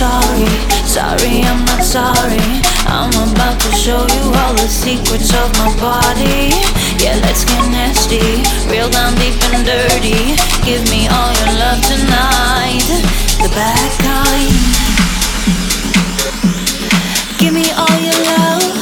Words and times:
sorry, 0.00 0.48
sorry, 0.88 1.44
I'm 1.44 1.62
not 1.66 1.84
sorry. 1.84 2.40
I'm 2.88 3.12
about 3.28 3.60
to 3.60 3.70
show 3.76 4.00
you 4.16 4.24
all 4.40 4.54
the 4.54 4.68
secrets 4.68 5.30
of 5.34 5.52
my 5.60 5.68
body. 5.76 6.56
Yeah, 7.04 7.20
let's 7.20 7.44
get 7.44 7.60
nasty, 7.68 8.24
real 8.72 8.88
down 8.88 9.14
deep 9.16 9.36
and 9.52 9.66
dirty. 9.66 10.36
Give 10.64 10.82
me 10.88 11.06
all 11.12 11.32
your 11.40 11.52
love 11.60 11.80
tonight, 11.84 12.88
the 13.42 13.48
bad 13.52 13.90
kind. 14.00 14.56
Give 17.38 17.52
me 17.52 17.70
all 17.76 17.98
your 18.00 18.18
love. 18.24 18.79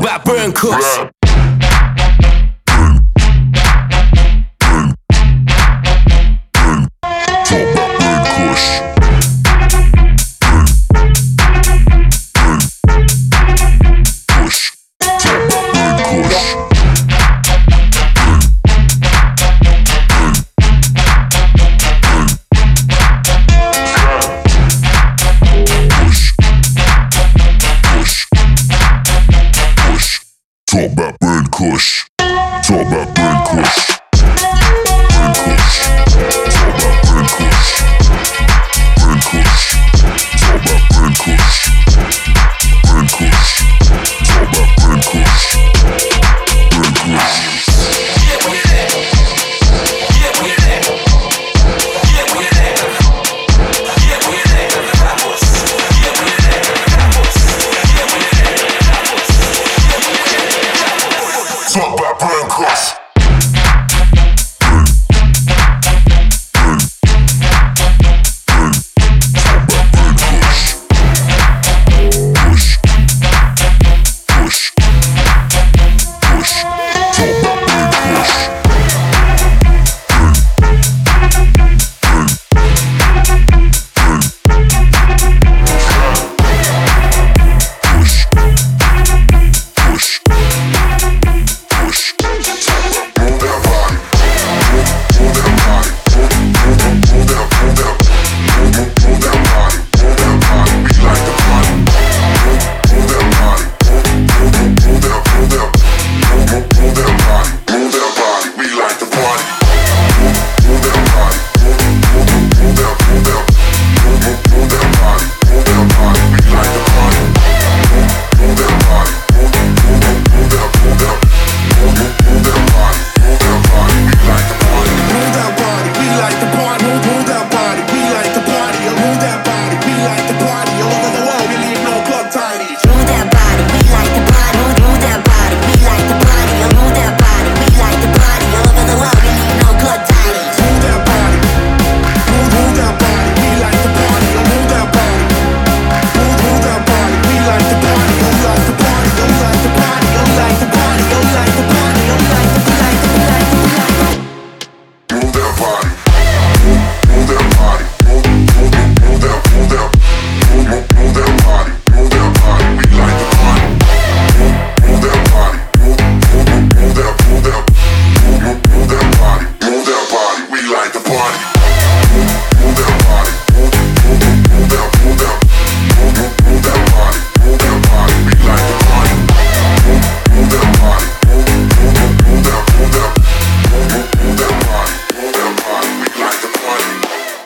by 0.00 0.18
Burn 0.24 0.52
Cooks. 0.52 1.19